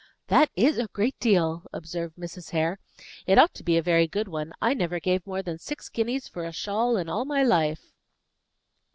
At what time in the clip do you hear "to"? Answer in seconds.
3.53-3.63